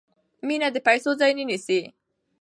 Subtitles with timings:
[0.47, 1.81] مینه د پیسو ځای نه نیسي.